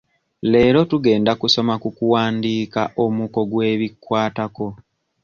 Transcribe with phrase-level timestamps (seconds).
[0.51, 4.67] Leero tugenda kusoma ku kuwandiika omuko gw'ebikkwatako.